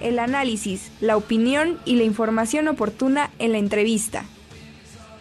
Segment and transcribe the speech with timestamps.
[0.00, 4.24] el análisis, la opinión y la información oportuna en la entrevista.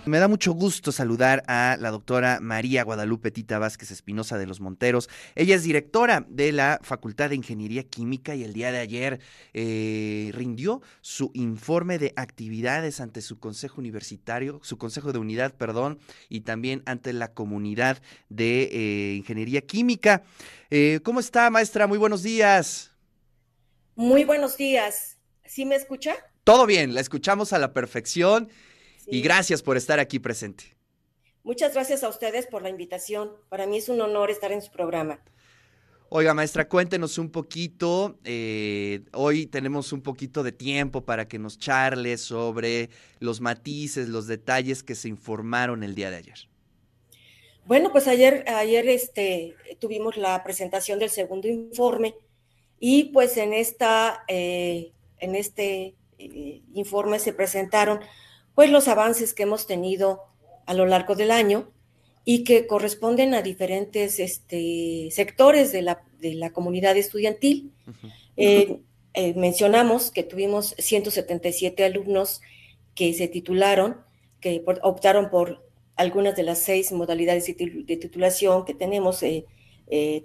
[0.07, 4.61] Me da mucho gusto saludar a la doctora María Guadalupe Tita Vázquez Espinosa de los
[4.61, 5.09] Monteros.
[5.35, 9.19] Ella es directora de la Facultad de Ingeniería Química y el día de ayer
[9.53, 15.99] eh, rindió su informe de actividades ante su consejo universitario, su consejo de unidad, perdón,
[16.29, 20.23] y también ante la comunidad de eh, Ingeniería Química.
[20.69, 21.85] Eh, ¿Cómo está, maestra?
[21.85, 22.96] Muy buenos días.
[23.97, 25.17] Muy buenos días.
[25.43, 26.15] ¿Sí me escucha?
[26.43, 28.47] Todo bien, la escuchamos a la perfección
[29.07, 30.77] y gracias por estar aquí presente.
[31.41, 33.31] Muchas gracias a ustedes por la invitación.
[33.49, 35.19] Para mí es un honor estar en su programa.
[36.09, 38.19] Oiga, maestra, cuéntenos un poquito.
[38.23, 44.27] Eh, hoy tenemos un poquito de tiempo para que nos charle sobre los matices, los
[44.27, 46.37] detalles que se informaron el día de ayer.
[47.65, 52.13] Bueno, pues ayer, ayer este, tuvimos la presentación del segundo informe
[52.79, 57.99] y pues en, esta, eh, en este eh, informe se presentaron
[58.55, 60.23] pues los avances que hemos tenido
[60.65, 61.71] a lo largo del año
[62.25, 67.71] y que corresponden a diferentes este, sectores de la, de la, comunidad estudiantil.
[68.35, 68.81] Eh,
[69.13, 72.41] eh, mencionamos que tuvimos 177 alumnos
[72.93, 73.97] que se titularon,
[74.41, 79.45] que optaron por algunas de las seis modalidades de, titulación que tenemos, eh,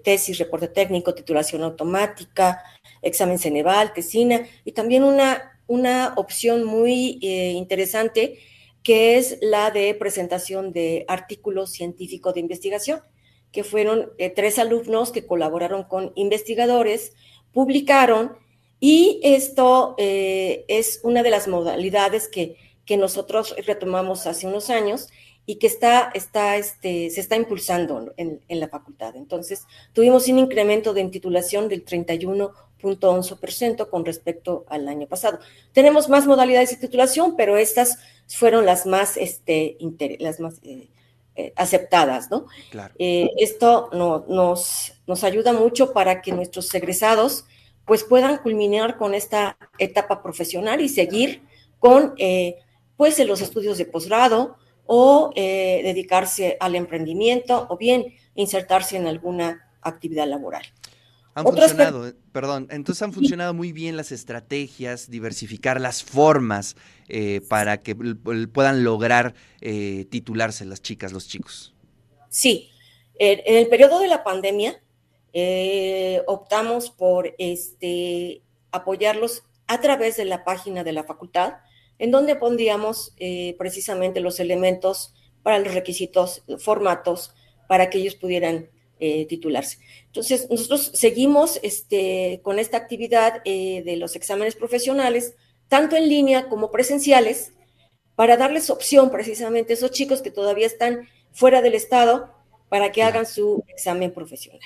[0.02, 2.62] tesis, reporte técnico, titulación automática,
[3.00, 8.38] examen Ceneval, tesina, y también una una opción muy eh, interesante
[8.82, 13.00] que es la de presentación de artículos científicos de investigación,
[13.52, 17.14] que fueron eh, tres alumnos que colaboraron con investigadores,
[17.52, 18.32] publicaron
[18.80, 25.08] y esto eh, es una de las modalidades que, que, nosotros retomamos hace unos años
[25.44, 29.16] y que está, está, este, se está impulsando en, en la facultad.
[29.16, 32.52] Entonces, tuvimos un incremento de titulación del 31
[33.48, 35.38] ciento con respecto al año pasado.
[35.72, 39.76] Tenemos más modalidades de titulación, pero estas fueron las más, este,
[40.18, 40.88] las más eh,
[41.36, 42.46] eh, aceptadas, ¿no?
[42.98, 47.44] Eh, esto no, nos, nos ayuda mucho para que nuestros egresados
[47.84, 51.42] pues puedan culminar con esta etapa profesional y seguir
[51.80, 52.14] con
[52.96, 54.56] pues los estudios de posgrado
[54.94, 60.64] o dedicarse al emprendimiento o bien insertarse en alguna actividad laboral.
[61.34, 66.76] Han funcionado, eh, perdón, entonces han funcionado muy bien las estrategias, diversificar las formas
[67.08, 71.74] eh, para que puedan lograr eh, titularse las chicas, los chicos.
[72.28, 72.70] Sí,
[73.18, 74.82] en el periodo de la pandemia
[76.26, 81.54] optamos por este, apoyarlos a través de la página de la facultad,
[82.02, 83.14] en donde pondríamos
[83.56, 87.34] precisamente los elementos para los requisitos, formatos,
[87.68, 88.68] para que ellos pudieran
[89.04, 89.78] eh, titularse.
[90.06, 95.34] Entonces, nosotros seguimos este, con esta actividad eh, de los exámenes profesionales,
[95.66, 97.52] tanto en línea como presenciales,
[98.14, 102.32] para darles opción precisamente a esos chicos que todavía están fuera del Estado
[102.68, 104.60] para que hagan su examen profesional.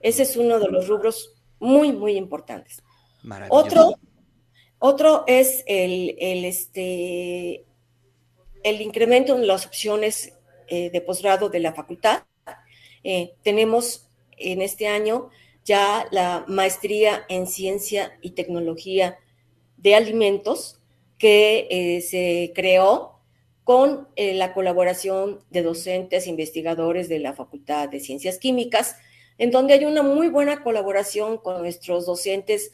[0.00, 2.82] Ese es uno de los rubros muy, muy importantes.
[3.50, 4.00] Otro,
[4.78, 7.64] otro es este,
[8.62, 10.32] el incremento en las opciones
[10.68, 12.24] eh, de posgrado de la facultad.
[13.04, 15.30] Eh, tenemos en este año
[15.64, 19.18] ya la maestría en ciencia y tecnología
[19.76, 20.80] de alimentos
[21.18, 23.20] que eh, se creó
[23.64, 28.96] con la colaboración de docentes, investigadores de la Facultad de Ciencias Químicas,
[29.38, 32.70] en donde hay una muy buena colaboración con nuestros docentes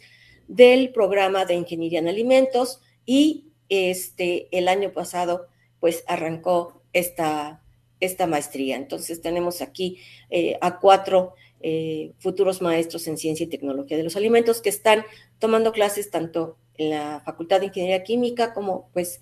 [0.49, 5.47] del programa de Ingeniería en Alimentos y este, el año pasado
[5.81, 7.63] pues arrancó esta
[8.03, 8.77] esta maestría.
[8.77, 9.99] Entonces tenemos aquí
[10.29, 15.05] eh, a cuatro eh, futuros maestros en ciencia y tecnología de los alimentos que están
[15.39, 19.21] tomando clases tanto en la Facultad de Ingeniería Química como pues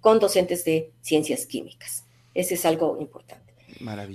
[0.00, 2.06] con docentes de ciencias químicas.
[2.32, 3.49] Ese es algo importante.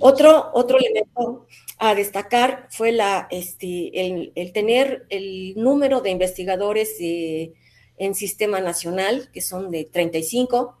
[0.00, 1.46] Otro, otro elemento
[1.78, 7.52] a destacar fue la, este, el, tener el número de investigadores eh,
[7.98, 10.76] en sistema nacional, que son de 35,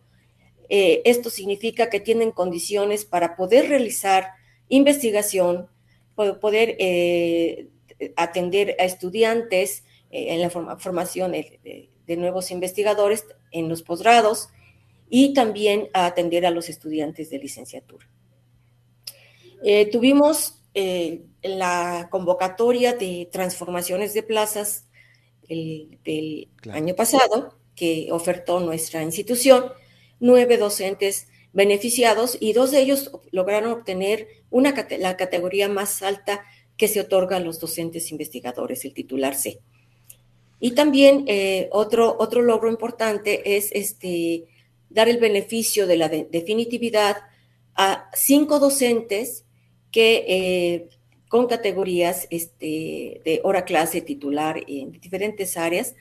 [0.68, 4.30] eh, esto significa que tienen condiciones para poder realizar
[4.68, 5.68] investigación,
[6.14, 7.68] poder eh,
[8.16, 14.48] atender a estudiantes eh, en la formación de, nuevos investigadores en los posgrados
[15.08, 18.08] y también atender a los estudiantes de licenciatura.
[19.90, 20.62] Tuvimos
[21.42, 24.88] la convocatoria de transformaciones de plazas
[25.48, 29.72] del año pasado que ofertó nuestra institución
[30.20, 36.44] nueve docentes beneficiados y dos de ellos lograron obtener una, la categoría más alta
[36.76, 39.60] que se otorga a los docentes investigadores, el titular C.
[40.60, 44.44] Y también eh, otro, otro logro importante es este,
[44.90, 47.16] dar el beneficio de la definitividad
[47.74, 49.45] a cinco docentes
[49.90, 50.88] que eh,
[51.28, 55.94] con categorías este, de hora clase titular en diferentes áreas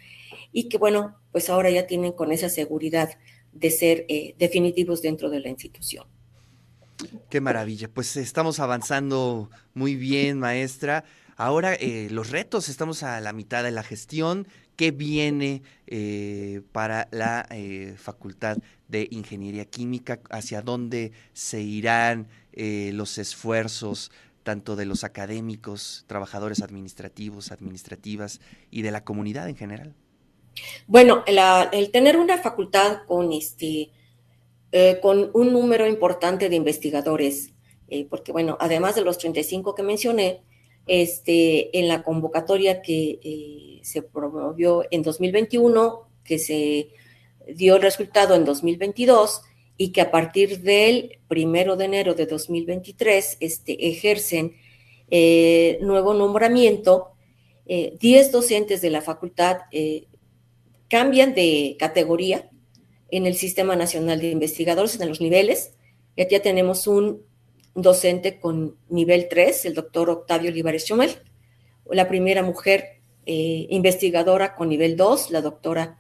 [0.52, 3.18] y que bueno, pues ahora ya tienen con esa seguridad
[3.52, 6.06] de ser eh, definitivos dentro de la institución.
[7.30, 11.04] Qué maravilla, pues estamos avanzando muy bien, maestra.
[11.36, 14.48] Ahora eh, los retos, estamos a la mitad de la gestión.
[14.78, 15.62] ¿Qué viene
[16.74, 17.48] para la
[17.96, 18.58] Facultad
[18.90, 20.20] de Ingeniería Química?
[20.30, 24.12] ¿Hacia dónde se irán los esfuerzos
[24.44, 29.96] tanto de los académicos, trabajadores administrativos, administrativas y de la comunidad en general?
[30.88, 33.90] Bueno, el tener una facultad con, este,
[35.02, 37.54] con un número importante de investigadores,
[38.10, 40.44] porque bueno, además de los 35 que mencioné,
[40.88, 46.90] este, en la convocatoria que eh, se promovió en 2021, que se
[47.54, 49.42] dio el resultado en 2022
[49.78, 54.56] y que a partir del primero de enero de 2023 este, ejercen
[55.10, 57.12] eh, nuevo nombramiento,
[57.66, 59.58] 10 eh, docentes de la facultad
[60.88, 62.50] cambian de categoría
[63.10, 65.74] en el Sistema Nacional de Investigadores en los niveles.
[66.16, 67.24] Ya, ya tenemos un
[67.76, 71.12] docente con nivel 3, el doctor Octavio Olivares Chumel,
[71.92, 76.00] la primera mujer eh, investigadora con nivel 2, la doctora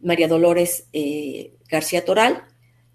[0.00, 2.44] María Dolores eh, García Toral,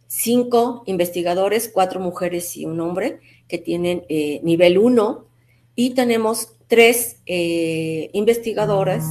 [0.08, 5.26] cinco investigadores, cuatro mujeres y un hombre que tienen eh, nivel 1
[5.76, 9.06] y tenemos tres investigadoras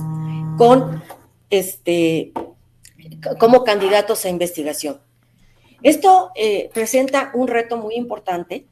[0.58, 1.02] con
[1.48, 2.32] este
[3.38, 5.00] como candidatos a investigación.
[5.82, 6.32] Esto
[6.74, 8.66] presenta un reto muy importante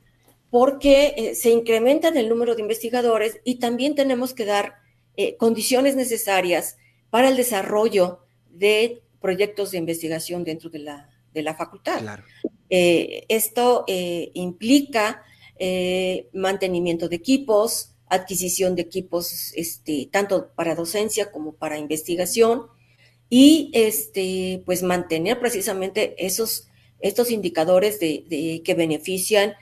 [0.54, 4.76] porque eh, se incrementa el número de investigadores y también tenemos que dar
[5.16, 6.76] eh, condiciones necesarias
[7.10, 12.00] para el desarrollo de proyectos de investigación dentro de la, de la facultad.
[12.70, 15.22] Eh, esto implica
[16.32, 22.66] mantenimiento de equipos, adquisición de equipos este, tanto para docencia como para investigación
[23.28, 26.68] y este, pues mantener precisamente esos,
[27.00, 29.54] estos indicadores de, que benefician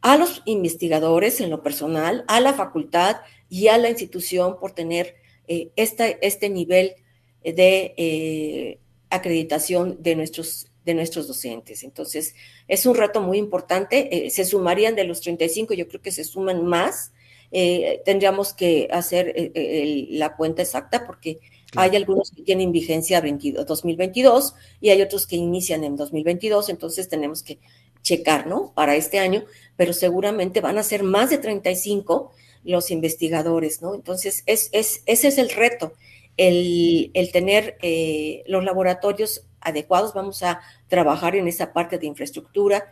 [0.00, 3.16] a los investigadores en lo personal, a la facultad
[3.48, 5.16] y a la institución por tener
[5.48, 6.94] eh, este nivel
[7.42, 8.78] de eh,
[9.10, 11.84] acreditación de nuestros, de nuestros docentes.
[11.84, 12.34] Entonces,
[12.66, 14.26] es un reto muy importante.
[14.26, 17.12] Eh, se sumarían de los 35, yo creo que se suman más.
[18.04, 19.52] tendríamos que hacer
[20.10, 21.38] la cuenta exacta porque
[21.76, 27.42] hay algunos que tienen vigencia 2022 y hay otros que inician en 2022, entonces tenemos
[27.42, 27.58] que
[28.02, 28.72] checar, ¿no?
[28.74, 29.44] Para este año,
[29.76, 32.32] pero seguramente van a ser más de 35
[32.64, 33.94] los investigadores, ¿no?
[33.94, 35.92] Entonces, es, ese es el reto,
[36.36, 42.90] el, tener eh, los laboratorios adecuados, vamos a trabajar en esa parte de infraestructura.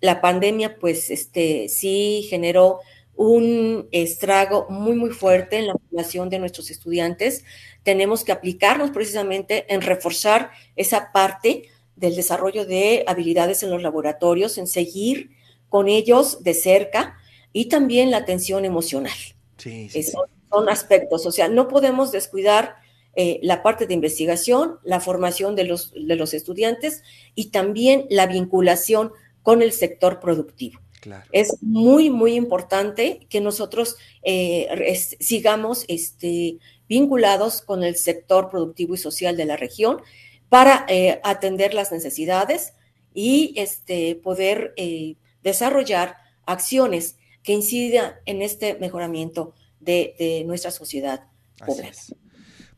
[0.00, 2.80] la pandemia, pues, este, sí generó
[3.18, 7.44] un estrago muy, muy fuerte en la formación de nuestros estudiantes.
[7.82, 11.64] Tenemos que aplicarnos precisamente en reforzar esa parte
[11.96, 15.30] del desarrollo de habilidades en los laboratorios, en seguir
[15.68, 17.16] con ellos de cerca
[17.52, 19.18] y también la atención emocional.
[19.56, 19.90] Sí,
[20.50, 22.76] Son, aspectos, o sea, no podemos descuidar
[23.16, 27.02] eh, la parte de investigación, la formación de los, de los estudiantes
[27.34, 30.80] y también la vinculación con el sector productivo.
[31.32, 38.98] Es muy, muy importante que nosotros eh, sigamos este, vinculados con el sector productivo y
[38.98, 39.98] social de la región
[40.48, 42.72] para eh, atender las necesidades
[43.14, 46.16] y este, poder eh, desarrollar
[46.46, 51.24] acciones que incidan en este mejoramiento de, nuestra sociedad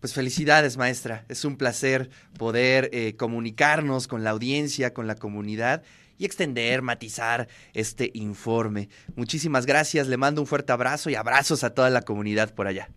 [0.00, 1.24] Pues felicidades, maestra.
[1.28, 5.82] Es un placer poder comunicarnos con la audiencia, con la comunidad
[6.20, 8.90] y extender, matizar este informe.
[9.16, 12.90] Muchísimas gracias, le mando un fuerte abrazo y abrazos a toda la comunidad por allá.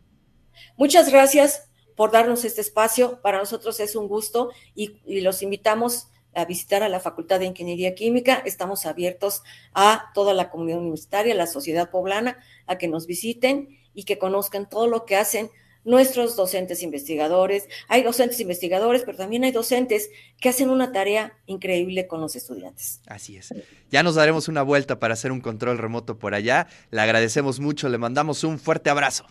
[0.76, 3.22] Muchas gracias por darnos este espacio.
[3.22, 7.96] Para nosotros es un gusto y, los invitamos a visitar a la Facultad de Ingeniería
[7.96, 8.42] Química.
[8.46, 9.42] Estamos abiertos
[9.74, 14.18] a toda la comunidad universitaria, a la sociedad poblana, a que nos visiten y que
[14.18, 15.50] conozcan todo lo que hacen
[15.86, 17.68] nuestros docentes investigadores.
[17.88, 20.10] Hay docentes investigadores, pero también hay docentes
[20.40, 23.02] que hacen una tarea increíble con los estudiantes.
[23.08, 23.54] Así es.
[23.92, 26.68] Ya nos daremos una vuelta para hacer un control remoto por allá.
[26.92, 29.26] Le agradecemos mucho, le mandamos un fuerte abrazo.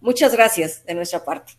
[0.00, 1.52] Muchas gracias de nuestra parte.